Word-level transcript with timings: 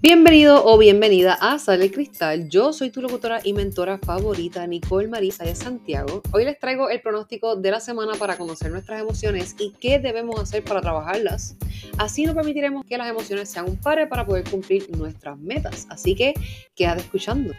Bienvenido 0.00 0.64
o 0.64 0.78
bienvenida 0.78 1.36
a 1.40 1.58
Sale 1.58 1.86
el 1.86 1.90
Cristal. 1.90 2.48
Yo 2.48 2.72
soy 2.72 2.90
tu 2.90 3.02
locutora 3.02 3.40
y 3.42 3.52
mentora 3.52 3.98
favorita, 3.98 4.64
Nicole 4.64 5.08
Marisa 5.08 5.42
de 5.42 5.56
Santiago. 5.56 6.22
Hoy 6.30 6.44
les 6.44 6.56
traigo 6.60 6.88
el 6.88 7.00
pronóstico 7.00 7.56
de 7.56 7.72
la 7.72 7.80
semana 7.80 8.12
para 8.14 8.38
conocer 8.38 8.70
nuestras 8.70 9.00
emociones 9.00 9.56
y 9.58 9.72
qué 9.80 9.98
debemos 9.98 10.38
hacer 10.38 10.62
para 10.62 10.80
trabajarlas. 10.80 11.56
Así 11.98 12.24
nos 12.24 12.36
permitiremos 12.36 12.86
que 12.86 12.96
las 12.96 13.10
emociones 13.10 13.50
sean 13.50 13.68
un 13.68 13.76
pare 13.76 14.06
para 14.06 14.24
poder 14.24 14.48
cumplir 14.48 14.88
nuestras 14.96 15.36
metas. 15.36 15.88
Así 15.90 16.14
que 16.14 16.32
quédate 16.76 17.00
escuchando. 17.00 17.52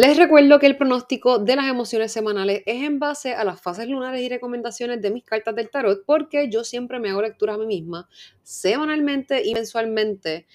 Les 0.00 0.16
recuerdo 0.16 0.60
que 0.60 0.66
el 0.66 0.76
pronóstico 0.76 1.40
de 1.40 1.56
las 1.56 1.66
emociones 1.66 2.12
semanales 2.12 2.62
es 2.66 2.84
en 2.84 3.00
base 3.00 3.34
a 3.34 3.42
las 3.42 3.60
fases 3.60 3.88
lunares 3.88 4.20
y 4.20 4.28
recomendaciones 4.28 5.02
de 5.02 5.10
mis 5.10 5.24
cartas 5.24 5.56
del 5.56 5.70
tarot, 5.70 6.04
porque 6.06 6.48
yo 6.48 6.62
siempre 6.62 7.00
me 7.00 7.10
hago 7.10 7.20
lectura 7.20 7.54
a 7.54 7.58
mí 7.58 7.66
misma 7.66 8.08
semanalmente 8.44 9.44
y 9.44 9.54
mensualmente 9.54 10.46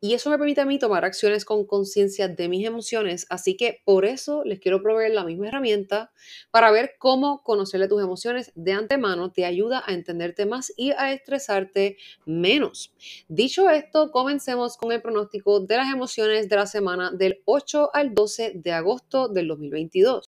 y 0.00 0.14
eso 0.14 0.30
me 0.30 0.38
permite 0.38 0.60
a 0.60 0.64
mí 0.64 0.78
tomar 0.78 1.04
acciones 1.04 1.44
con 1.44 1.66
conciencia 1.66 2.28
de 2.28 2.48
mis 2.48 2.64
emociones. 2.64 3.26
Así 3.30 3.56
que 3.56 3.82
por 3.84 4.04
eso 4.04 4.44
les 4.44 4.60
quiero 4.60 4.82
proveer 4.82 5.12
la 5.12 5.24
misma 5.24 5.48
herramienta 5.48 6.12
para 6.50 6.70
ver 6.70 6.92
cómo 6.98 7.42
conocerle 7.42 7.88
tus 7.88 8.02
emociones 8.02 8.52
de 8.54 8.72
antemano 8.72 9.32
te 9.32 9.44
ayuda 9.44 9.82
a 9.84 9.94
entenderte 9.94 10.46
más 10.46 10.72
y 10.76 10.92
a 10.92 11.12
estresarte 11.12 11.96
menos. 12.26 12.92
Dicho 13.28 13.68
esto, 13.70 14.12
comencemos 14.12 14.76
con 14.76 14.92
el 14.92 15.02
pronóstico 15.02 15.60
de 15.60 15.76
las 15.76 15.92
emociones 15.92 16.48
de 16.48 16.56
la 16.56 16.66
semana 16.66 17.10
del 17.10 17.42
8 17.44 17.90
al 17.92 18.14
12 18.14 18.52
de 18.54 18.72
agosto 18.72 19.28
del 19.28 19.48
2022. 19.48 20.28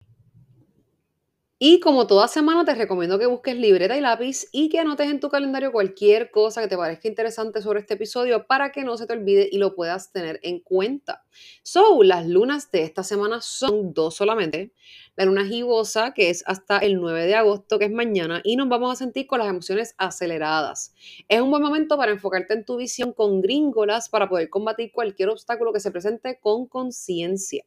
Y 1.60 1.80
como 1.80 2.06
toda 2.06 2.28
semana 2.28 2.66
te 2.66 2.76
recomiendo 2.76 3.18
que 3.18 3.26
busques 3.26 3.56
libreta 3.56 3.98
y 3.98 4.02
lápiz 4.02 4.46
y 4.52 4.70
que 4.70 4.78
anotes 4.78 5.10
en 5.10 5.20
tu 5.20 5.30
calendario 5.30 5.72
cualquier 5.72 6.30
cosa 6.30 6.62
que 6.62 6.68
te 6.68 6.78
parezca 6.78 7.08
interesante 7.08 7.64
sobre 7.64 7.80
este 7.80 7.96
episodio 7.96 8.46
para 8.46 8.72
que 8.72 8.84
no 8.84 8.96
se 8.96 9.08
te 9.08 9.14
olvide 9.14 9.50
y 9.52 9.58
lo 9.58 9.74
puedas 9.74 10.12
tener 10.12 10.40
en 10.44 10.60
cuenta. 10.60 11.26
So, 11.64 12.04
las 12.04 12.28
lunas 12.28 12.70
de 12.70 12.84
esta 12.84 13.04
semana 13.04 13.42
son 13.42 13.96
dos 13.96 14.14
solamente. 14.14 14.72
La 15.16 15.26
luna 15.26 15.46
gibosa, 15.46 16.14
que 16.14 16.30
es 16.30 16.44
hasta 16.46 16.78
el 16.78 17.02
9 17.02 17.26
de 17.26 17.34
agosto, 17.34 17.80
que 17.80 17.86
es 17.86 17.92
mañana, 17.92 18.40
y 18.44 18.56
nos 18.56 18.70
vamos 18.70 18.94
a 18.94 18.96
sentir 18.96 19.26
con 19.26 19.40
las 19.40 19.50
emociones 19.50 19.96
aceleradas. 19.98 20.94
Es 21.28 21.42
un 21.42 21.50
buen 21.50 21.64
momento 21.64 21.98
para 21.98 22.12
enfocarte 22.12 22.54
en 22.54 22.66
tu 22.66 22.78
visión 22.78 23.14
con 23.14 23.42
gringolas 23.42 24.10
para 24.10 24.30
poder 24.30 24.52
combatir 24.52 24.92
cualquier 24.92 25.30
obstáculo 25.30 25.74
que 25.74 25.80
se 25.80 25.90
presente 25.90 26.38
con 26.40 26.68
conciencia. 26.68 27.66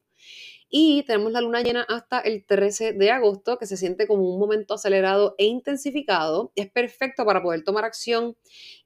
Y 0.72 1.02
tenemos 1.02 1.32
la 1.32 1.40
luna 1.40 1.62
llena 1.62 1.82
hasta 1.82 2.20
el 2.20 2.46
13 2.46 2.92
de 2.92 3.10
agosto, 3.10 3.58
que 3.58 3.66
se 3.66 3.76
siente 3.76 4.06
como 4.06 4.32
un 4.32 4.38
momento 4.38 4.74
acelerado 4.74 5.34
e 5.36 5.46
intensificado. 5.46 6.52
Es 6.54 6.70
perfecto 6.70 7.24
para 7.24 7.42
poder 7.42 7.64
tomar 7.64 7.84
acción 7.84 8.36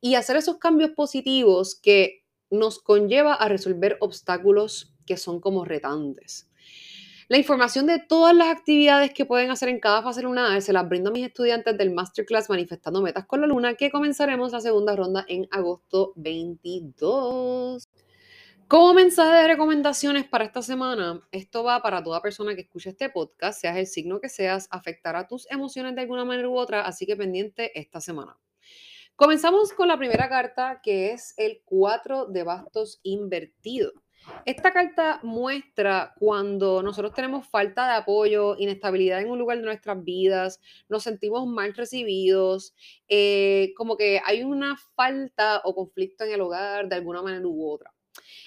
y 0.01 0.15
hacer 0.15 0.37
esos 0.37 0.57
cambios 0.57 0.93
positivos 0.93 1.75
que 1.75 2.25
nos 2.51 2.79
conlleva 2.79 3.35
a 3.35 3.49
resolver 3.49 3.99
obstáculos 4.01 4.95
que 5.05 5.19
son 5.19 5.41
como 5.41 5.67
retantes. 5.67 6.49
La 7.29 7.39
información 7.39 7.87
de 7.87 7.99
todas 7.99 8.35
las 8.35 8.49
actividades 8.49 9.13
que 9.13 9.25
pueden 9.25 9.51
hacer 9.51 9.71
en 9.71 9.81
cada 9.81 10.03
fase 10.03 10.23
lunar 10.23 10.61
se 10.61 10.73
las 10.75 10.89
brindo 10.89 11.11
a 11.11 11.13
mis 11.13 11.27
estudiantes 11.27 11.77
del 11.77 11.91
Masterclass 11.91 12.51
Manifestando 12.51 13.01
Metas 13.01 13.27
con 13.27 13.41
la 13.41 13.47
Luna, 13.47 13.75
que 13.75 13.91
comenzaremos 13.91 14.53
la 14.53 14.61
segunda 14.61 14.95
ronda 14.95 15.25
en 15.29 15.49
agosto 15.51 16.13
22. 16.17 17.89
Como 18.67 18.95
mensaje 18.95 19.43
de 19.43 19.49
recomendaciones 19.49 20.25
para 20.25 20.47
esta 20.47 20.63
semana, 20.63 21.21
esto 21.33 21.65
va 21.65 21.83
para 21.83 22.03
toda 22.03 22.23
persona 22.23 22.55
que 22.55 22.63
escuche 22.63 22.91
este 22.91 23.11
podcast, 23.11 23.61
seas 23.61 23.77
el 23.77 23.87
signo 23.87 24.21
que 24.21 24.31
seas, 24.31 24.69
afectará 24.71 25.29
tus 25.29 25.47
emociones 25.51 25.95
de 25.95 26.01
alguna 26.01 26.25
manera 26.25 26.49
u 26.49 26.57
otra, 26.57 26.81
así 26.81 27.05
que 27.05 27.15
pendiente 27.15 27.79
esta 27.79 28.01
semana. 28.01 28.39
Comenzamos 29.17 29.75
con 29.75 29.89
la 29.89 29.99
primera 29.99 30.31
carta, 30.31 30.81
que 30.83 31.13
es 31.13 31.35
el 31.37 31.61
4 31.67 32.27
de 32.27 32.43
bastos 32.43 33.01
invertido. 33.03 33.93
Esta 34.47 34.73
carta 34.73 35.21
muestra 35.23 36.15
cuando 36.19 36.83
nosotros 36.83 37.13
tenemos 37.13 37.47
falta 37.47 37.87
de 37.87 37.95
apoyo, 37.97 38.57
inestabilidad 38.59 39.21
en 39.21 39.31
un 39.31 39.39
lugar 39.39 39.59
de 39.59 39.65
nuestras 39.65 40.03
vidas, 40.03 40.59
nos 40.89 41.03
sentimos 41.03 41.47
mal 41.47 41.75
recibidos, 41.75 42.75
eh, 43.09 43.75
como 43.77 43.99
que 43.99 44.23
hay 44.25 44.43
una 44.43 44.79
falta 44.97 45.61
o 45.65 45.75
conflicto 45.75 46.25
en 46.25 46.33
el 46.33 46.41
hogar 46.41 46.89
de 46.89 46.97
alguna 46.97 47.21
manera 47.21 47.47
u 47.47 47.71
otra. 47.71 47.94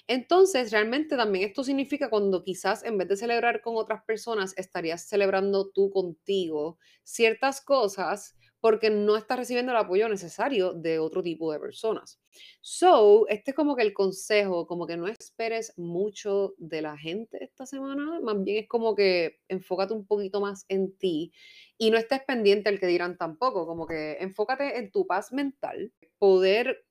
Entonces, 0.08 0.72
realmente 0.72 1.16
también 1.18 1.48
esto 1.48 1.64
significa 1.64 2.10
cuando 2.10 2.44
quizás 2.44 2.84
en 2.84 2.98
vez 2.98 3.08
de 3.08 3.18
celebrar 3.18 3.62
con 3.62 3.76
otras 3.76 4.04
personas, 4.04 4.54
estarías 4.58 5.08
celebrando 5.08 5.70
tú 5.70 5.90
contigo 5.90 6.78
ciertas 7.04 7.62
cosas 7.62 8.36
porque 8.60 8.90
no 8.90 9.16
estás 9.18 9.38
recibiendo 9.38 9.72
el 9.72 9.78
apoyo 9.78 10.10
necesario 10.10 10.74
de 10.74 11.00
otro 11.00 11.22
tipo 11.22 11.52
de 11.52 11.60
personas. 11.60 12.20
So, 12.62 13.28
este 13.28 13.52
es 13.52 13.56
como 13.56 13.76
que 13.76 13.84
el 13.84 13.94
consejo, 13.94 14.66
como 14.68 14.88
que 14.88 14.98
no 14.98 15.08
esperes 15.08 15.74
mucho 15.78 16.56
de 16.58 16.82
la 16.82 16.98
gente 16.98 17.44
esta 17.44 17.66
semana, 17.66 18.20
más 18.22 18.44
bien 18.44 18.64
es 18.64 18.68
como 18.68 18.96
que 18.96 19.40
enfócate 19.48 19.94
un 19.94 20.06
poquito 20.06 20.42
más 20.42 20.66
en 20.70 20.98
ti 20.98 21.32
y 21.78 21.92
no 21.92 21.98
estés 21.98 22.22
pendiente 22.26 22.70
al 22.70 22.80
que 22.80 22.88
dirán 22.88 23.18
tampoco, 23.18 23.68
como 23.68 23.86
que 23.86 24.18
enfócate 24.20 24.78
en 24.80 24.92
tu 24.92 25.06
paz 25.06 25.32
mental, 25.32 25.94
poder 26.18 26.87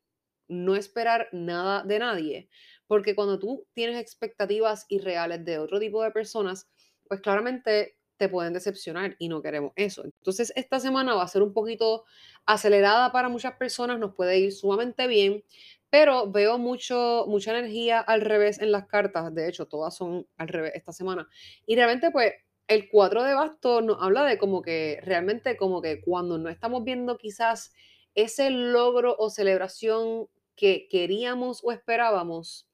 no 0.49 0.77
esperar 0.77 1.29
nada 1.33 1.83
de 1.85 1.99
nadie, 1.99 2.49
porque 2.87 3.15
cuando 3.15 3.39
tú 3.39 3.67
tienes 3.75 4.01
expectativas 4.01 4.87
irreales 4.89 5.45
de 5.45 5.59
otro 5.59 5.79
tipo 5.81 6.03
de 6.03 6.11
personas, 6.11 6.69
pues 7.09 7.21
claramente 7.21 7.99
te 8.17 8.29
pueden 8.29 8.53
decepcionar 8.55 9.15
y 9.19 9.29
no 9.29 9.43
queremos 9.43 9.73
eso. 9.77 10.05
Entonces, 10.05 10.53
esta 10.57 10.81
semana 10.81 11.15
va 11.15 11.23
a 11.23 11.29
ser 11.29 11.43
un 11.43 11.53
poquito 11.53 12.05
acelerada 12.47 13.13
para 13.13 13.29
muchas 13.29 13.55
personas, 13.57 13.99
nos 13.99 14.15
puede 14.15 14.39
ir 14.39 14.53
sumamente 14.53 15.07
bien, 15.07 15.45
pero 15.91 16.31
veo 16.31 16.59
mucho, 16.59 17.25
mucha 17.29 17.57
energía 17.57 18.01
al 18.01 18.21
revés 18.23 18.61
en 18.61 18.73
las 18.73 18.87
cartas. 18.87 19.35
De 19.35 19.49
hecho, 19.49 19.67
todas 19.67 19.95
son 19.97 20.27
al 20.37 20.49
revés 20.49 20.73
esta 20.75 20.93
semana. 20.93 21.29
Y 21.67 21.77
realmente, 21.77 22.11
pues, 22.11 22.33
el 22.69 22.89
4 22.89 23.23
de 23.23 23.35
bastos 23.35 23.85
nos 23.85 24.03
habla 24.03 24.25
de 24.25 24.39
como 24.39 24.61
que 24.63 24.99
realmente 25.03 25.57
como 25.57 25.81
que 25.83 26.01
cuando 26.01 26.37
no 26.39 26.49
estamos 26.49 26.83
viendo 26.85 27.17
quizás 27.17 27.73
ese 28.15 28.51
logro 28.51 29.15
o 29.19 29.31
celebración 29.31 30.29
que 30.57 30.89
queríamos 30.91 31.63
o 31.63 31.71
esperábamos, 31.71 32.69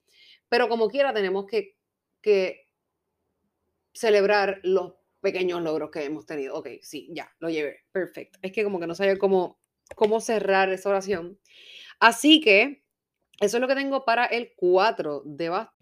pero 0.49 0.69
como 0.69 0.89
quiera 0.89 1.13
tenemos 1.13 1.45
que, 1.45 1.75
celebrar 3.93 4.59
los 4.63 4.93
pequeños 5.21 5.61
logros 5.61 5.91
que 5.91 6.03
hemos 6.03 6.25
tenido. 6.25 6.55
Ok, 6.55 6.67
sí, 6.81 7.09
ya, 7.11 7.31
lo 7.39 7.49
llevé. 7.49 7.81
Perfecto. 7.91 8.39
Es 8.41 8.51
que 8.51 8.63
como 8.63 8.79
que 8.79 8.87
no 8.87 8.95
sabía 8.95 9.17
cómo, 9.17 9.59
cómo 9.95 10.19
cerrar 10.19 10.69
esa 10.69 10.89
oración. 10.89 11.39
Así 11.99 12.41
que 12.41 12.83
eso 13.39 13.57
es 13.57 13.61
lo 13.61 13.67
que 13.67 13.75
tengo 13.75 14.05
para 14.05 14.25
el 14.25 14.53
4 14.55 15.21
de 15.25 15.49
bastos. 15.49 15.72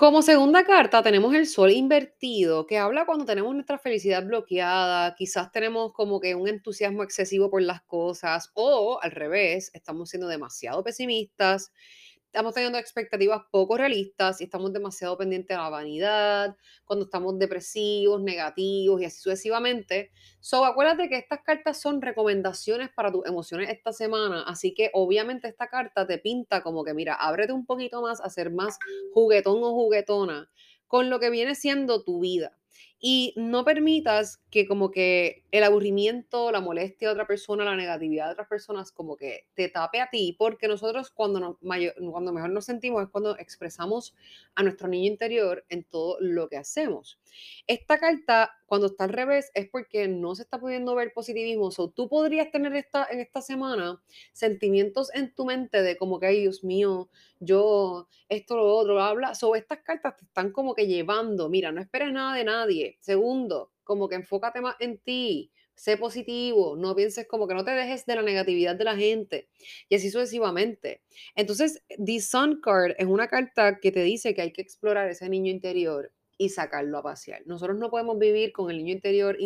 Como 0.00 0.22
segunda 0.22 0.64
carta 0.64 1.02
tenemos 1.02 1.34
el 1.34 1.46
sol 1.46 1.70
invertido, 1.70 2.66
que 2.66 2.78
habla 2.78 3.04
cuando 3.04 3.26
tenemos 3.26 3.52
nuestra 3.52 3.78
felicidad 3.78 4.24
bloqueada, 4.24 5.14
quizás 5.14 5.52
tenemos 5.52 5.92
como 5.92 6.20
que 6.20 6.34
un 6.34 6.48
entusiasmo 6.48 7.02
excesivo 7.02 7.50
por 7.50 7.60
las 7.60 7.82
cosas 7.82 8.50
o 8.54 8.98
al 9.02 9.10
revés, 9.10 9.70
estamos 9.74 10.08
siendo 10.08 10.26
demasiado 10.26 10.82
pesimistas 10.82 11.70
estamos 12.30 12.54
teniendo 12.54 12.78
expectativas 12.78 13.42
poco 13.50 13.76
realistas 13.76 14.40
y 14.40 14.44
estamos 14.44 14.72
demasiado 14.72 15.18
pendientes 15.18 15.56
a 15.56 15.62
la 15.62 15.68
vanidad, 15.68 16.56
cuando 16.84 17.06
estamos 17.06 17.36
depresivos, 17.40 18.22
negativos 18.22 19.02
y 19.02 19.04
así 19.04 19.20
sucesivamente. 19.20 20.12
So, 20.38 20.64
acuérdate 20.64 21.08
que 21.08 21.16
estas 21.16 21.40
cartas 21.42 21.80
son 21.80 22.00
recomendaciones 22.00 22.90
para 22.94 23.10
tus 23.10 23.26
emociones 23.26 23.68
esta 23.68 23.92
semana, 23.92 24.44
así 24.44 24.72
que 24.74 24.90
obviamente 24.94 25.48
esta 25.48 25.66
carta 25.66 26.06
te 26.06 26.18
pinta 26.18 26.62
como 26.62 26.84
que, 26.84 26.94
mira, 26.94 27.14
ábrete 27.14 27.52
un 27.52 27.66
poquito 27.66 28.00
más 28.00 28.20
a 28.20 28.30
ser 28.30 28.52
más 28.52 28.78
juguetón 29.12 29.58
o 29.64 29.72
juguetona 29.72 30.48
con 30.86 31.10
lo 31.10 31.18
que 31.18 31.30
viene 31.30 31.56
siendo 31.56 32.04
tu 32.04 32.20
vida. 32.20 32.56
Y 33.02 33.32
no 33.36 33.64
permitas 33.64 34.42
que 34.50 34.66
como 34.66 34.90
que 34.90 35.44
el 35.52 35.64
aburrimiento, 35.64 36.52
la 36.52 36.60
molestia 36.60 37.08
de 37.08 37.12
otra 37.12 37.26
persona, 37.26 37.64
la 37.64 37.74
negatividad 37.74 38.26
de 38.26 38.32
otras 38.32 38.48
personas 38.48 38.92
como 38.92 39.16
que 39.16 39.46
te 39.54 39.68
tape 39.70 40.00
a 40.00 40.10
ti, 40.10 40.36
porque 40.38 40.68
nosotros 40.68 41.10
cuando, 41.10 41.58
cuando 41.60 42.32
mejor 42.32 42.50
nos 42.50 42.66
sentimos 42.66 43.02
es 43.02 43.08
cuando 43.08 43.38
expresamos 43.38 44.14
a 44.54 44.62
nuestro 44.62 44.86
niño 44.88 45.06
interior 45.10 45.64
en 45.70 45.84
todo 45.84 46.18
lo 46.20 46.48
que 46.48 46.58
hacemos. 46.58 47.18
Esta 47.66 47.98
carta, 47.98 48.50
cuando 48.66 48.88
está 48.88 49.04
al 49.04 49.10
revés, 49.10 49.50
es 49.54 49.68
porque 49.68 50.06
no 50.08 50.34
se 50.34 50.42
está 50.42 50.60
pudiendo 50.60 50.94
ver 50.94 51.12
positivismo. 51.14 51.70
O 51.76 51.90
tú 51.90 52.08
podrías 52.08 52.50
tener 52.50 52.74
esta, 52.74 53.06
en 53.10 53.20
esta 53.20 53.40
semana 53.40 54.02
sentimientos 54.32 55.10
en 55.14 55.34
tu 55.34 55.46
mente 55.46 55.82
de 55.82 55.96
como 55.96 56.20
que, 56.20 56.26
ay 56.26 56.40
Dios 56.40 56.64
mío, 56.64 57.08
yo, 57.38 58.08
esto, 58.28 58.56
lo 58.56 58.76
otro, 58.76 59.00
habla. 59.00 59.34
Sobre 59.34 59.60
estas 59.60 59.78
cartas 59.80 60.16
te 60.16 60.24
están 60.24 60.52
como 60.52 60.74
que 60.74 60.86
llevando, 60.86 61.48
mira, 61.48 61.72
no 61.72 61.80
esperes 61.80 62.12
nada 62.12 62.36
de 62.36 62.44
nadie. 62.44 62.89
Segundo, 63.00 63.72
como 63.84 64.08
que 64.08 64.16
enfócate 64.16 64.60
más 64.60 64.76
en 64.80 64.98
ti. 64.98 65.50
Sé 65.74 65.96
positivo, 65.96 66.76
no 66.76 66.94
pienses 66.94 67.26
como 67.26 67.48
que 67.48 67.54
no 67.54 67.64
te 67.64 67.70
dejes 67.70 68.04
de 68.04 68.14
la 68.14 68.22
negatividad 68.22 68.76
de 68.76 68.84
la 68.84 68.96
gente 68.96 69.48
y 69.88 69.94
así 69.94 70.10
sucesivamente. 70.10 71.00
Entonces, 71.34 71.82
The 72.04 72.20
Sun 72.20 72.60
Card 72.60 72.92
es 72.98 73.06
una 73.06 73.28
carta 73.28 73.78
que 73.80 73.90
te 73.90 74.02
dice 74.02 74.34
que 74.34 74.42
hay 74.42 74.52
que 74.52 74.60
explorar 74.60 75.08
ese 75.08 75.28
niño 75.30 75.50
interior 75.50 76.12
y 76.36 76.50
sacarlo 76.50 76.98
a 76.98 77.02
pasear. 77.02 77.42
Nosotros 77.46 77.78
no 77.78 77.90
podemos 77.90 78.18
vivir 78.18 78.52
con 78.52 78.70
el 78.70 78.76
niño 78.76 78.92
interior 78.92 79.38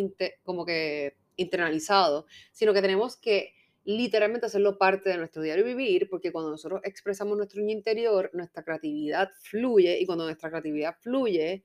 como 0.43 0.65
que 0.65 1.15
internalizado, 1.37 2.25
sino 2.51 2.73
que 2.73 2.81
tenemos 2.81 3.17
que 3.17 3.53
literalmente 3.85 4.47
hacerlo 4.47 4.77
parte 4.77 5.09
de 5.09 5.17
nuestro 5.17 5.41
diario 5.41 5.63
vivir, 5.63 6.09
porque 6.09 6.31
cuando 6.31 6.51
nosotros 6.51 6.81
expresamos 6.83 7.37
nuestro 7.37 7.61
interior, 7.61 8.29
nuestra 8.33 8.63
creatividad 8.63 9.29
fluye 9.41 9.99
y 9.99 10.05
cuando 10.05 10.25
nuestra 10.25 10.49
creatividad 10.49 10.95
fluye, 10.99 11.63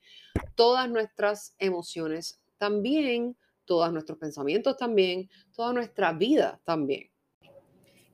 todas 0.55 0.89
nuestras 0.89 1.55
emociones 1.59 2.41
también, 2.59 3.37
todos 3.65 3.93
nuestros 3.93 4.19
pensamientos 4.19 4.77
también, 4.77 5.29
toda 5.55 5.73
nuestra 5.73 6.13
vida 6.13 6.61
también. 6.65 7.11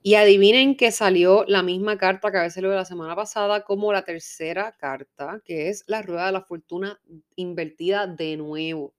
Y 0.03 0.15
adivinen 0.15 0.77
que 0.77 0.91
salió 0.91 1.43
la 1.47 1.63
misma 1.63 1.97
carta 1.97 2.31
que 2.31 2.37
había 2.37 2.49
salido 2.49 2.73
la 2.73 2.85
semana 2.85 3.13
pasada 3.13 3.65
como 3.65 3.91
la 3.91 4.05
tercera 4.05 4.71
carta, 4.71 5.41
que 5.43 5.67
es 5.67 5.83
la 5.87 6.01
rueda 6.01 6.27
de 6.27 6.31
la 6.31 6.43
fortuna 6.43 6.97
invertida 7.35 8.07
de 8.07 8.37
nuevo. 8.37 8.93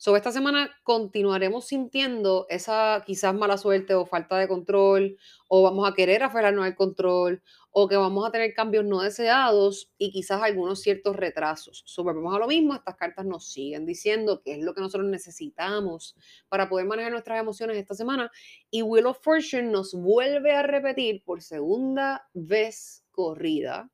Sobre 0.00 0.18
esta 0.18 0.30
semana 0.30 0.70
continuaremos 0.84 1.66
sintiendo 1.66 2.46
esa 2.50 3.02
quizás 3.04 3.34
mala 3.34 3.58
suerte 3.58 3.96
o 3.96 4.06
falta 4.06 4.38
de 4.38 4.46
control, 4.46 5.18
o 5.48 5.64
vamos 5.64 5.90
a 5.90 5.92
querer 5.92 6.22
aferrarnos 6.22 6.64
al 6.64 6.76
control, 6.76 7.42
o 7.72 7.88
que 7.88 7.96
vamos 7.96 8.24
a 8.24 8.30
tener 8.30 8.54
cambios 8.54 8.84
no 8.84 9.00
deseados 9.00 9.90
y 9.98 10.12
quizás 10.12 10.40
algunos 10.40 10.82
ciertos 10.82 11.16
retrasos. 11.16 11.82
Subamos 11.84 12.32
a 12.32 12.38
lo 12.38 12.46
mismo, 12.46 12.74
estas 12.74 12.94
cartas 12.94 13.26
nos 13.26 13.50
siguen 13.50 13.86
diciendo 13.86 14.40
qué 14.44 14.52
es 14.52 14.60
lo 14.60 14.72
que 14.72 14.82
nosotros 14.82 15.10
necesitamos 15.10 16.14
para 16.48 16.68
poder 16.68 16.86
manejar 16.86 17.10
nuestras 17.10 17.40
emociones 17.40 17.76
esta 17.76 17.96
semana. 17.96 18.30
Y 18.70 18.82
Wheel 18.82 19.06
of 19.06 19.18
Fortune 19.20 19.72
nos 19.72 19.94
vuelve 19.94 20.52
a 20.52 20.62
repetir 20.62 21.24
por 21.24 21.42
segunda 21.42 22.28
vez 22.34 23.04
corrida 23.10 23.90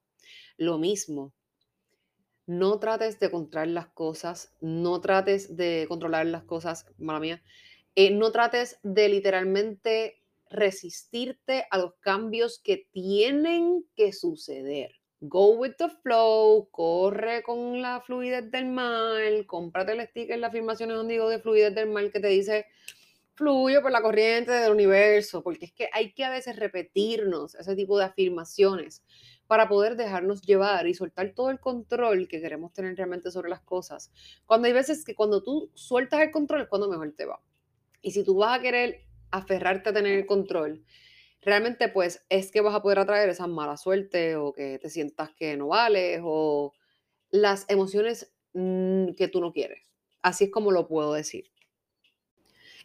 lo 0.59 0.77
mismo 0.77 1.33
no 2.47 2.79
trates 2.79 3.19
de 3.21 3.31
controlar 3.31 3.69
las 3.69 3.89
cosas, 3.89 4.55
no 4.61 5.01
trates 5.01 5.57
de 5.57 5.87
controlar 5.89 6.27
las 6.27 6.45
cosas, 6.45 6.87
mala 6.99 7.21
mía, 7.21 7.43
eh, 7.95 8.11
no 8.11 8.33
trates 8.33 8.79
de 8.83 9.09
literalmente 9.09 10.23
resistirte 10.51 11.67
a 11.71 11.79
los 11.79 11.95
cambios 12.01 12.59
que 12.59 12.89
tienen 12.93 13.85
que 13.97 14.13
suceder. 14.13 14.93
Go 15.21 15.53
with 15.57 15.73
the 15.79 15.89
flow, 16.03 16.69
corre 16.71 17.43
con 17.43 17.81
la 17.81 18.03
fluidez 18.03 18.51
del 18.51 18.67
mar, 18.67 19.23
cómprate 19.47 19.93
el 19.93 20.07
sticker, 20.07 20.39
la 20.39 20.49
afirmación 20.49 20.91
donde 20.91 21.15
digo 21.15 21.29
de 21.29 21.39
fluidez 21.39 21.75
del 21.75 21.89
mar 21.89 22.11
que 22.11 22.21
te 22.21 22.29
dice 22.29 22.67
fluyo 23.35 23.83
por 23.83 23.91
la 23.91 24.03
corriente 24.03 24.53
del 24.53 24.73
universo, 24.73 25.43
porque 25.43 25.67
es 25.67 25.73
que 25.73 25.89
hay 25.93 26.13
que 26.13 26.25
a 26.25 26.31
veces 26.31 26.57
repetirnos 26.57 27.55
ese 27.55 27.75
tipo 27.75 27.99
de 27.99 28.05
afirmaciones 28.05 29.03
para 29.47 29.69
poder 29.69 29.97
dejarnos 29.97 30.43
llevar 30.43 30.87
y 30.87 30.95
soltar 30.95 31.33
todo 31.35 31.51
el 31.51 31.61
control 31.61 32.29
que 32.29 32.41
queremos 32.41 32.73
tener 32.73 32.97
realmente 32.97 33.31
sobre 33.31 33.51
las 33.51 33.61
cosas. 33.61 34.11
Cuando 34.47 34.67
hay 34.67 34.73
veces 34.73 35.05
que 35.05 35.15
cuando 35.15 35.43
tú 35.43 35.71
sueltas 35.75 36.21
el 36.21 36.31
control 36.31 36.63
es 36.63 36.69
cuando 36.69 36.89
mejor 36.89 37.13
te 37.17 37.27
va. 37.27 37.41
Y 38.01 38.13
si 38.13 38.25
tú 38.25 38.37
vas 38.37 38.59
a 38.59 38.63
querer 38.63 39.05
aferrarte 39.31 39.91
a 39.91 39.93
tener 39.93 40.19
el 40.19 40.27
control, 40.27 40.85
realmente 41.43 41.89
pues 41.89 42.25
es 42.29 42.51
que 42.51 42.61
vas 42.61 42.75
a 42.75 42.83
poder 42.83 42.99
atraer 42.99 43.29
esa 43.29 43.47
mala 43.47 43.77
suerte 43.77 44.37
o 44.37 44.53
que 44.53 44.79
te 44.79 44.91
sientas 44.91 45.31
que 45.35 45.57
no 45.57 45.69
vales 45.69 46.21
o 46.23 46.73
las 47.31 47.67
emociones 47.69 48.33
mm, 48.55 49.13
que 49.17 49.29
tú 49.29 49.41
no 49.41 49.53
quieres. 49.53 49.83
Así 50.23 50.45
es 50.45 50.51
como 50.51 50.71
lo 50.71 50.87
puedo 50.87 51.13
decir. 51.13 51.51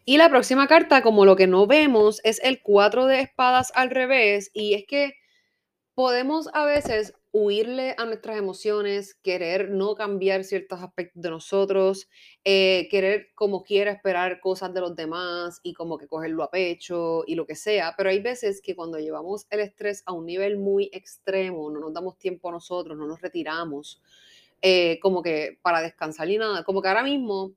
Y 0.06 0.17
la 0.17 0.29
próxima 0.29 0.67
carta, 0.67 1.01
como 1.01 1.25
lo 1.25 1.35
que 1.35 1.47
no 1.47 1.67
vemos, 1.67 2.19
es 2.23 2.41
el 2.44 2.61
4 2.61 3.06
de 3.06 3.21
espadas 3.21 3.71
al 3.75 3.91
revés. 3.91 4.50
Y 4.53 4.73
es 4.73 4.85
que 4.88 5.13
podemos 6.00 6.48
a 6.54 6.63
veces 6.63 7.13
huirle 7.34 7.94
a 7.98 8.06
nuestras 8.06 8.38
emociones, 8.38 9.16
querer 9.16 9.69
no 9.69 9.96
cambiar 9.96 10.46
ciertos 10.46 10.81
aspectos 10.81 11.22
de 11.22 11.30
nosotros, 11.30 12.07
eh, 12.46 12.88
querer 12.90 13.31
como 13.36 13.63
quiera 13.63 13.92
esperar 13.92 14.40
cosas 14.40 14.74
de 14.74 14.80
los 14.80 14.96
demás 14.96 15.60
y 15.62 15.74
como 15.74 15.98
que 15.98 16.07
cogerlo 16.07 16.44
a 16.44 16.51
pecho 16.51 17.25
y 17.28 17.36
lo 17.36 17.46
que 17.46 17.56
sea, 17.56 17.96
pero 17.98 18.12
hay 18.12 18.22
veces 18.22 18.62
que 18.62 18.78
cuando 18.78 18.98
llevamos 18.98 19.46
el 19.50 19.60
estrés 19.60 20.01
a 20.06 20.13
un 20.13 20.25
nivel 20.25 20.57
muy 20.57 20.90
extremo, 20.94 21.69
no 21.69 21.81
nos 21.81 21.94
damos 21.94 22.18
tiempo 22.18 22.48
a 22.48 22.54
nosotros, 22.54 22.98
no 22.98 23.06
nos 23.06 23.19
retiramos, 23.19 24.02
eh, 24.62 25.00
como 25.02 25.22
que 25.22 25.60
para 25.62 25.81
descansar 25.81 26.30
y 26.30 26.38
nada, 26.38 26.63
como 26.63 26.81
que 26.81 26.88
ahora 26.88 27.04
mismo 27.04 27.56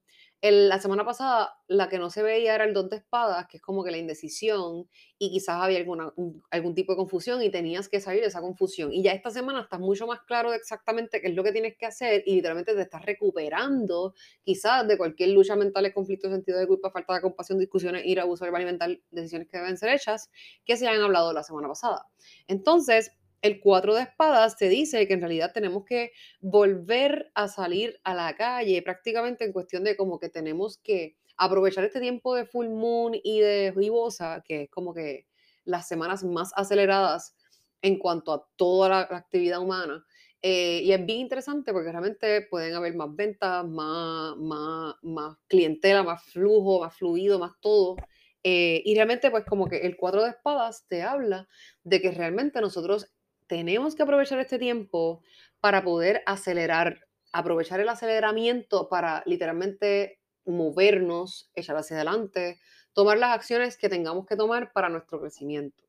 la 0.50 0.80
semana 0.80 1.04
pasada 1.04 1.54
la 1.68 1.88
que 1.88 1.98
no 1.98 2.10
se 2.10 2.22
veía 2.22 2.54
era 2.56 2.64
el 2.64 2.74
dos 2.74 2.90
de 2.90 2.96
espadas, 2.96 3.46
que 3.46 3.58
es 3.58 3.62
como 3.62 3.84
que 3.84 3.92
la 3.92 3.98
indecisión 3.98 4.88
y 5.16 5.30
quizás 5.30 5.62
había 5.62 5.78
alguna, 5.78 6.12
algún 6.50 6.74
tipo 6.74 6.92
de 6.92 6.96
confusión 6.96 7.40
y 7.42 7.50
tenías 7.50 7.88
que 7.88 8.00
salir 8.00 8.22
de 8.22 8.26
esa 8.26 8.40
confusión. 8.40 8.92
Y 8.92 9.04
ya 9.04 9.12
esta 9.12 9.30
semana 9.30 9.60
estás 9.60 9.78
mucho 9.78 10.06
más 10.06 10.20
claro 10.22 10.50
de 10.50 10.56
exactamente 10.56 11.20
qué 11.20 11.28
es 11.28 11.34
lo 11.36 11.44
que 11.44 11.52
tienes 11.52 11.76
que 11.76 11.86
hacer 11.86 12.24
y 12.26 12.34
literalmente 12.34 12.74
te 12.74 12.82
estás 12.82 13.06
recuperando 13.06 14.14
quizás 14.42 14.86
de 14.88 14.98
cualquier 14.98 15.30
lucha 15.30 15.54
mental, 15.54 15.92
conflicto, 15.94 16.28
sentido 16.28 16.58
de 16.58 16.66
culpa, 16.66 16.90
falta 16.90 17.14
de 17.14 17.20
compasión, 17.20 17.60
discusiones, 17.60 18.04
ira, 18.04 18.22
abuso 18.22 18.44
verbal 18.44 18.62
y 18.62 18.64
mental, 18.66 19.02
decisiones 19.12 19.48
que 19.48 19.58
deben 19.58 19.76
ser 19.76 19.90
hechas, 19.90 20.28
que 20.64 20.76
se 20.76 20.88
han 20.88 21.00
hablado 21.00 21.32
la 21.32 21.44
semana 21.44 21.68
pasada. 21.68 22.08
Entonces, 22.48 23.12
el 23.42 23.60
cuatro 23.60 23.94
de 23.94 24.02
espadas 24.02 24.56
te 24.56 24.68
dice 24.68 25.06
que 25.06 25.14
en 25.14 25.20
realidad 25.20 25.52
tenemos 25.52 25.84
que 25.84 26.12
volver 26.40 27.30
a 27.34 27.48
salir 27.48 28.00
a 28.04 28.14
la 28.14 28.34
calle 28.36 28.80
prácticamente 28.82 29.44
en 29.44 29.52
cuestión 29.52 29.84
de 29.84 29.96
como 29.96 30.18
que 30.18 30.28
tenemos 30.28 30.78
que 30.78 31.16
aprovechar 31.36 31.84
este 31.84 32.00
tiempo 32.00 32.36
de 32.36 32.46
full 32.46 32.68
moon 32.68 33.14
y 33.22 33.40
de 33.40 33.72
ribosa, 33.74 34.42
que 34.46 34.62
es 34.62 34.70
como 34.70 34.94
que 34.94 35.26
las 35.64 35.88
semanas 35.88 36.22
más 36.22 36.52
aceleradas 36.54 37.34
en 37.82 37.98
cuanto 37.98 38.32
a 38.32 38.46
toda 38.56 38.88
la, 38.88 39.00
actividad 39.00 39.60
humana. 39.60 40.04
Eh, 40.40 40.80
y 40.84 40.92
es 40.92 41.04
bien 41.04 41.20
interesante 41.20 41.72
porque 41.72 41.90
realmente 41.90 42.42
pueden 42.42 42.74
haber 42.74 42.94
más 42.94 43.14
ventas, 43.14 43.64
más, 43.66 44.36
más, 44.36 44.94
más 45.02 45.36
clientela, 45.48 46.02
más 46.02 46.22
flujo, 46.24 46.80
más 46.80 46.96
fluido, 46.96 47.38
más 47.40 47.52
todo. 47.60 47.96
Eh, 48.44 48.82
y 48.84 48.94
realmente 48.94 49.30
pues 49.30 49.44
como 49.44 49.68
que 49.68 49.78
el 49.78 49.96
cuatro 49.96 50.22
de 50.22 50.30
espadas 50.30 50.86
te 50.88 51.02
habla 51.02 51.48
de 51.84 52.00
que 52.00 52.10
realmente 52.10 52.60
nosotros 52.60 53.12
tenemos 53.52 53.94
que 53.94 54.02
aprovechar 54.02 54.38
este 54.38 54.58
tiempo 54.58 55.20
para 55.60 55.84
poder 55.84 56.22
acelerar, 56.24 57.06
aprovechar 57.34 57.80
el 57.80 57.88
aceleramiento 57.90 58.88
para 58.88 59.22
literalmente 59.26 60.20
movernos, 60.46 61.50
echar 61.54 61.76
hacia 61.76 61.96
adelante, 61.96 62.58
tomar 62.94 63.18
las 63.18 63.32
acciones 63.32 63.76
que 63.76 63.90
tengamos 63.90 64.24
que 64.24 64.36
tomar 64.36 64.72
para 64.72 64.88
nuestro 64.88 65.20
crecimiento. 65.20 65.84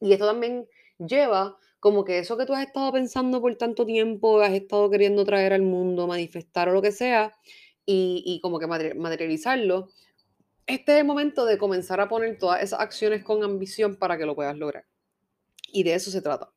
Y 0.00 0.12
esto 0.12 0.26
también 0.26 0.68
lleva 0.98 1.56
como 1.80 2.04
que 2.04 2.18
eso 2.18 2.36
que 2.36 2.44
tú 2.44 2.52
has 2.52 2.66
estado 2.66 2.92
pensando 2.92 3.40
por 3.40 3.56
tanto 3.56 3.86
tiempo, 3.86 4.42
has 4.42 4.52
estado 4.52 4.90
queriendo 4.90 5.24
traer 5.24 5.54
al 5.54 5.62
mundo, 5.62 6.06
manifestar 6.06 6.68
o 6.68 6.74
lo 6.74 6.82
que 6.82 6.92
sea, 6.92 7.32
y, 7.86 8.22
y 8.26 8.38
como 8.40 8.58
que 8.58 8.66
materializarlo, 8.66 9.88
este 10.66 10.92
es 10.92 10.98
el 10.98 11.06
momento 11.06 11.46
de 11.46 11.56
comenzar 11.56 12.02
a 12.02 12.08
poner 12.10 12.36
todas 12.36 12.62
esas 12.62 12.80
acciones 12.80 13.24
con 13.24 13.42
ambición 13.42 13.96
para 13.96 14.18
que 14.18 14.26
lo 14.26 14.34
puedas 14.34 14.58
lograr. 14.58 14.84
Y 15.72 15.84
de 15.84 15.94
eso 15.94 16.10
se 16.10 16.20
trata. 16.20 16.52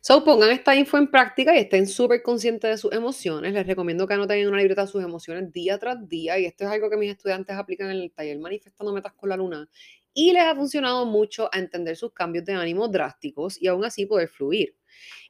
So, 0.00 0.22
pongan 0.22 0.50
esta 0.50 0.74
info 0.76 0.98
en 0.98 1.10
práctica 1.10 1.54
y 1.54 1.58
estén 1.58 1.86
súper 1.86 2.22
conscientes 2.22 2.70
de 2.70 2.78
sus 2.78 2.92
emociones. 2.92 3.52
Les 3.52 3.66
recomiendo 3.66 4.06
que 4.06 4.14
anoten 4.14 4.38
en 4.38 4.48
una 4.48 4.58
libreta 4.58 4.86
sus 4.86 5.02
emociones 5.02 5.52
día 5.52 5.78
tras 5.78 6.08
día. 6.08 6.38
Y 6.38 6.46
esto 6.46 6.64
es 6.64 6.70
algo 6.70 6.90
que 6.90 6.96
mis 6.96 7.10
estudiantes 7.10 7.56
aplican 7.56 7.90
en 7.90 7.96
el 7.96 8.12
taller 8.12 8.38
Manifestando 8.38 8.92
Metas 8.92 9.14
con 9.14 9.28
la 9.28 9.36
Luna. 9.36 9.68
Y 10.12 10.32
les 10.32 10.44
ha 10.44 10.54
funcionado 10.54 11.06
mucho 11.06 11.48
a 11.52 11.58
entender 11.58 11.96
sus 11.96 12.12
cambios 12.12 12.44
de 12.44 12.52
ánimo 12.52 12.86
drásticos 12.86 13.60
y 13.60 13.66
aún 13.66 13.84
así 13.84 14.06
poder 14.06 14.28
fluir. 14.28 14.76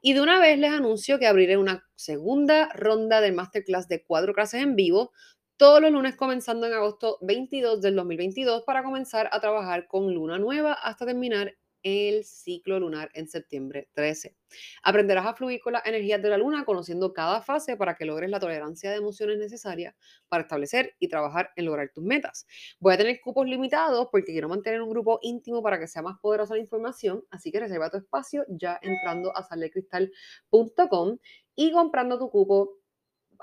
Y 0.03 0.13
de 0.13 0.21
una 0.21 0.39
vez 0.39 0.59
les 0.59 0.73
anuncio 0.73 1.19
que 1.19 1.27
abriré 1.27 1.57
una 1.57 1.89
segunda 1.95 2.69
ronda 2.75 3.23
del 3.23 3.33
masterclass 3.33 3.89
de 3.89 4.05
cuatro 4.05 4.35
clases 4.35 4.63
en 4.63 4.77
vivo 4.77 5.13
todos 5.57 5.81
los 5.81 5.93
lunes 5.93 6.17
comenzando 6.17 6.67
en 6.67 6.73
agosto 6.73 7.19
22 7.23 7.81
del 7.81 7.95
2022 7.95 8.65
para 8.65 8.83
comenzar 8.83 9.29
a 9.31 9.41
trabajar 9.41 9.87
con 9.87 10.13
luna 10.13 10.37
nueva 10.37 10.73
hasta 10.73 11.07
terminar 11.07 11.55
el 11.85 12.25
ciclo 12.25 12.81
lunar 12.81 13.11
en 13.15 13.29
septiembre 13.29 13.89
13. 13.93 14.37
Aprenderás 14.83 15.27
a 15.27 15.35
fluir 15.35 15.61
con 15.61 15.75
las 15.75 15.87
energías 15.87 16.21
de 16.21 16.31
la 16.31 16.39
luna 16.39 16.65
conociendo 16.65 17.13
cada 17.13 17.43
fase 17.43 17.77
para 17.77 17.95
que 17.95 18.07
logres 18.07 18.31
la 18.31 18.41
tolerancia 18.41 18.91
de 18.91 18.97
emociones 18.97 19.39
necesarias 19.39 19.95
para 20.29 20.43
establecer 20.43 20.97
y 20.99 21.09
trabajar 21.09 21.51
en 21.57 21.67
lograr 21.67 21.91
tus 21.95 22.03
metas. 22.03 22.47
Voy 22.81 22.95
a 22.95 22.97
tener 22.97 23.21
cupos 23.21 23.47
limitados 23.47 24.09
porque 24.11 24.33
quiero 24.33 24.49
mantener 24.49 24.83
un 24.83 24.91
grupo 24.91 25.19
íntimo 25.23 25.63
para 25.63 25.79
que 25.79 25.87
sea 25.87 26.03
más 26.03 26.19
poderosa 26.21 26.55
la 26.55 26.61
información, 26.61 27.23
así 27.31 27.53
que 27.53 27.61
reserva 27.61 27.91
tu 27.91 27.99
espacio 27.99 28.45
ya 28.49 28.79
entrando 28.83 29.37
a 29.37 29.43
salecristal.com 29.43 31.19
y 31.55 31.71
comprando 31.71 32.19
tu 32.19 32.31
cupo 32.31 32.79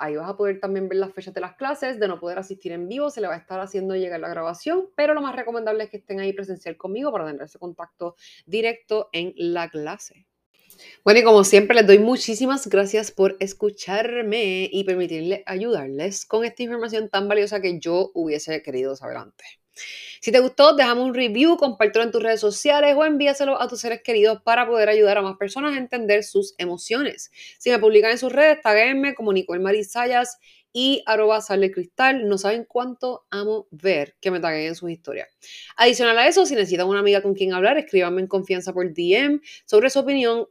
ahí 0.01 0.15
vas 0.15 0.29
a 0.29 0.35
poder 0.35 0.59
también 0.59 0.89
ver 0.89 0.97
las 0.97 1.13
fechas 1.13 1.33
de 1.33 1.41
las 1.41 1.55
clases, 1.55 1.99
de 1.99 2.07
no 2.07 2.19
poder 2.19 2.39
asistir 2.39 2.71
en 2.71 2.87
vivo, 2.87 3.09
se 3.09 3.21
le 3.21 3.27
va 3.27 3.35
a 3.35 3.37
estar 3.37 3.59
haciendo 3.59 3.95
llegar 3.95 4.19
la 4.19 4.29
grabación, 4.29 4.89
pero 4.95 5.13
lo 5.13 5.21
más 5.21 5.35
recomendable 5.35 5.83
es 5.83 5.89
que 5.89 5.97
estén 5.97 6.19
ahí 6.19 6.33
presencial 6.33 6.75
conmigo 6.75 7.11
para 7.11 7.25
tener 7.25 7.43
ese 7.43 7.59
contacto 7.59 8.15
directo 8.45 9.09
en 9.13 9.33
la 9.35 9.69
clase. 9.69 10.25
Bueno, 11.03 11.19
y 11.19 11.23
como 11.23 11.43
siempre, 11.43 11.75
les 11.75 11.87
doy 11.87 11.99
muchísimas 11.99 12.67
gracias 12.67 13.11
por 13.11 13.37
escucharme 13.39 14.69
y 14.71 14.83
permitirle 14.83 15.43
ayudarles 15.45 16.25
con 16.25 16.43
esta 16.45 16.63
información 16.63 17.09
tan 17.09 17.27
valiosa 17.27 17.61
que 17.61 17.79
yo 17.79 18.11
hubiese 18.13 18.61
querido 18.63 18.95
saber 18.95 19.17
antes. 19.17 19.60
Si 20.19 20.31
te 20.31 20.39
gustó, 20.39 20.75
déjame 20.75 21.01
un 21.01 21.15
review, 21.15 21.57
compártelo 21.57 22.05
en 22.05 22.11
tus 22.11 22.21
redes 22.21 22.39
sociales 22.39 22.95
o 22.95 23.05
envíaselo 23.05 23.59
a 23.59 23.67
tus 23.67 23.79
seres 23.81 24.01
queridos 24.03 24.41
para 24.43 24.67
poder 24.67 24.89
ayudar 24.89 25.17
a 25.17 25.21
más 25.21 25.37
personas 25.37 25.73
a 25.73 25.77
entender 25.77 26.23
sus 26.23 26.53
emociones. 26.57 27.31
Si 27.57 27.69
me 27.69 27.79
publican 27.79 28.11
en 28.11 28.17
sus 28.17 28.31
redes, 28.31 28.61
taguenme 28.61 29.15
como 29.15 29.33
Nicole 29.33 29.59
Marisayas 29.59 30.37
y 30.73 31.03
arroba 31.05 31.41
sale 31.41 31.71
cristal. 31.71 32.27
No 32.27 32.37
saben 32.37 32.65
cuánto 32.65 33.25
amo 33.29 33.67
ver 33.71 34.15
que 34.21 34.31
me 34.31 34.39
taguen 34.39 34.67
en 34.67 34.75
sus 34.75 34.91
historias. 34.91 35.29
Adicional 35.75 36.17
a 36.17 36.27
eso, 36.27 36.45
si 36.45 36.55
necesitan 36.55 36.87
una 36.87 36.99
amiga 36.99 37.21
con 37.21 37.33
quien 37.33 37.53
hablar, 37.53 37.77
escríbanme 37.77 38.21
en 38.21 38.27
confianza 38.27 38.73
por 38.73 38.93
DM 38.93 39.41
sobre 39.65 39.89
su 39.89 39.99
opinión 39.99 40.47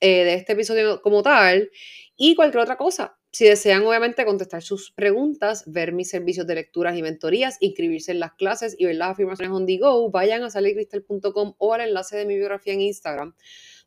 eh, 0.00 0.24
de 0.24 0.34
este 0.34 0.52
episodio 0.52 1.00
como 1.00 1.22
tal 1.22 1.70
y 2.16 2.34
cualquier 2.34 2.62
otra 2.62 2.76
cosa. 2.76 3.18
Si 3.34 3.46
desean, 3.46 3.82
obviamente, 3.86 4.26
contestar 4.26 4.62
sus 4.62 4.90
preguntas, 4.90 5.64
ver 5.66 5.92
mis 5.92 6.10
servicios 6.10 6.46
de 6.46 6.54
lecturas 6.54 6.98
y 6.98 7.00
mentorías, 7.00 7.56
inscribirse 7.60 8.12
en 8.12 8.20
las 8.20 8.34
clases 8.34 8.76
y 8.78 8.84
ver 8.84 8.96
las 8.96 9.12
afirmaciones 9.12 9.56
on 9.56 9.64
the 9.64 9.78
go, 9.78 10.10
vayan 10.10 10.42
a 10.42 10.50
salecristal.com 10.50 11.54
o 11.56 11.72
al 11.72 11.80
enlace 11.80 12.14
de 12.14 12.26
mi 12.26 12.36
biografía 12.36 12.74
en 12.74 12.82
Instagram, 12.82 13.34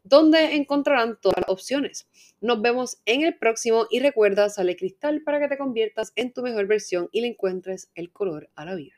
donde 0.03 0.55
encontrarán 0.55 1.19
todas 1.21 1.37
las 1.37 1.49
opciones. 1.49 2.07
Nos 2.41 2.59
vemos 2.59 2.97
en 3.05 3.21
el 3.21 3.37
próximo 3.37 3.85
y 3.91 3.99
recuerda, 3.99 4.49
sale 4.49 4.75
cristal 4.75 5.21
para 5.21 5.39
que 5.39 5.47
te 5.47 5.59
conviertas 5.59 6.11
en 6.15 6.33
tu 6.33 6.41
mejor 6.41 6.65
versión 6.65 7.09
y 7.11 7.21
le 7.21 7.27
encuentres 7.27 7.91
el 7.93 8.11
color 8.11 8.49
a 8.55 8.65
la 8.65 8.73
vida. 8.73 8.95